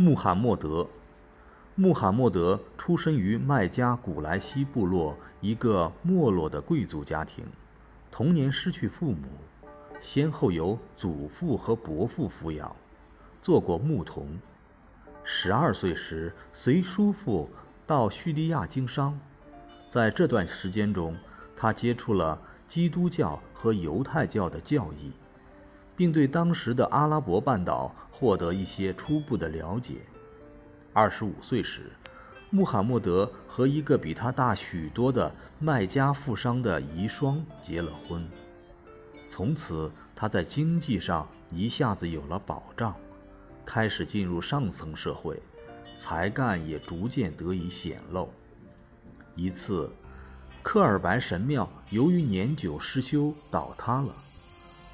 [0.00, 0.86] 穆罕默德，
[1.74, 7.44] 穆罕默德出生于麦加古莱西部落一个没落的贵族家庭，
[8.08, 9.26] 童年失去父母，
[9.98, 12.76] 先后由祖父和伯父抚养，
[13.42, 14.38] 做过牧童。
[15.24, 17.50] 十二岁时，随叔父
[17.84, 19.18] 到叙利亚经商，
[19.90, 21.16] 在这段时间中，
[21.56, 25.10] 他接触了基督教和犹太教的教义。
[25.98, 29.96] 并对当时的阿拉伯半岛获得一些初步的了解。
[30.92, 31.90] 二十五岁时，
[32.50, 38.24] 穆罕默德和一个比他大许多的麦加富商的遗孀结了婚。
[39.28, 42.94] 从此，他在经济上一下子有了保障，
[43.66, 45.42] 开始进入上层社会，
[45.96, 48.32] 才干也逐渐得以显露。
[49.34, 49.90] 一次，
[50.62, 54.14] 克尔白神庙由于年久失修倒塌了。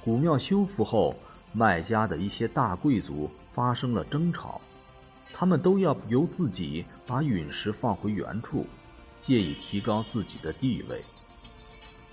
[0.04, 1.16] 古庙修复后，
[1.54, 4.60] 麦家的一些大贵族发生了争吵，
[5.32, 8.66] 他们都要由自己把陨石放回原处，
[9.18, 11.02] 借以提高自己的地位。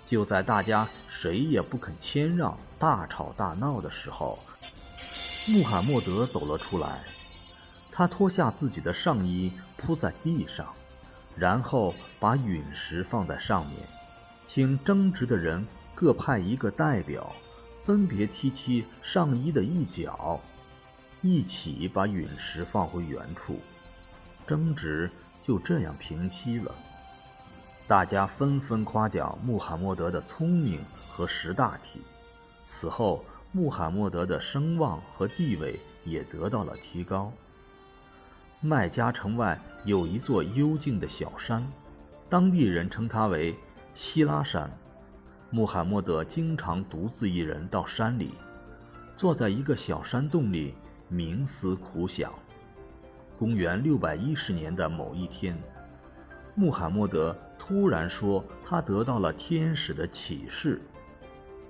[0.06, 4.40] 就在大家谁也不肯谦让、大吵大闹的时候，
[5.46, 7.04] 穆罕默德走了出来，
[7.92, 10.74] 他脱下自己的上衣铺在地上，
[11.36, 13.80] 然后把陨石放在上面，
[14.46, 17.30] 请争执的人各派一个代表。
[17.84, 20.40] 分别踢起上衣的一角，
[21.22, 23.60] 一起把陨石放回原处，
[24.46, 25.10] 争执
[25.42, 26.74] 就这样平息了。
[27.88, 32.02] 大家纷纷夸奖穆罕默德的聪明和识大体。
[32.66, 37.34] 此后，穆罕默德的声望和地位也得到了提高。
[38.62, 41.68] 麦加城外有一座幽静的小山，
[42.30, 43.56] 当地人称它为
[43.94, 44.72] 希拉山。
[45.54, 48.32] 穆罕默德经常独自一人到山里，
[49.18, 50.74] 坐在一个小山洞里
[51.12, 52.34] 冥思苦想。
[53.38, 55.62] 公元六百一十年的某一天，
[56.56, 60.82] 穆罕默德突然说，他得到了天使的启示，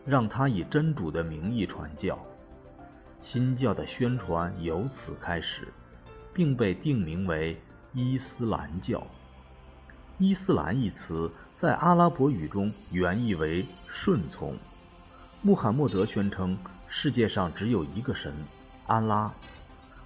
[0.06, 2.24] 让他以真主的名义传教。
[3.20, 5.68] 新教的宣传由此开始，
[6.32, 7.60] 并被定名为
[7.94, 9.04] 伊斯兰教。
[10.24, 14.56] 伊斯兰一词在阿拉伯语中原意为顺从。
[15.42, 16.56] 穆罕默德宣称
[16.88, 18.32] 世界上只有一个神，
[18.86, 19.34] 安拉。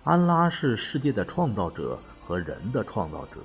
[0.05, 3.41] 安拉是世界的创造者和人的创造者，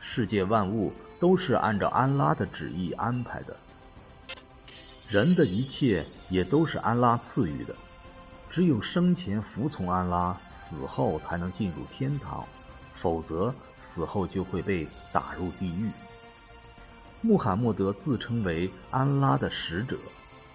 [0.00, 3.56] 世界万物都是按照安拉的旨意安排的。
[5.06, 7.72] 人的一切也都是安拉赐予的，
[8.50, 12.44] 只有生前服从安拉，死后才能进入天堂。
[12.94, 15.90] 否则，死后就会被打入地狱。
[17.20, 19.96] 穆罕默德自称为安拉的使者，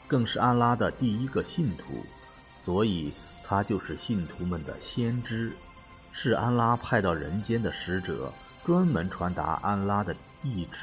[0.07, 2.05] 更是安拉的第一个信徒，
[2.53, 5.53] 所以他就是信徒们的先知，
[6.11, 8.31] 是安拉派到人间的使者，
[8.65, 10.79] 专门传达安拉的意志。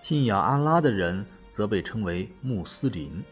[0.00, 3.24] 信仰安拉的人则被称为穆斯林，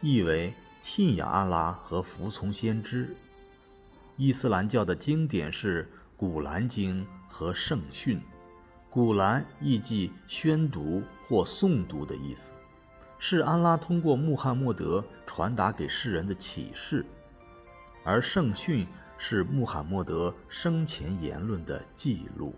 [0.00, 0.52] 意为
[0.82, 3.14] 信仰安拉和服从先知。
[4.18, 5.84] 伊斯兰教的经典是
[6.16, 8.18] 《古兰经》和《圣训》，
[8.88, 12.52] 古兰意即宣读或诵读的意思，
[13.18, 17.04] 是安拉通过穆罕默德传达给世人的启示，
[18.02, 18.86] 而圣训
[19.18, 22.54] 是穆罕默德生前言论的记录。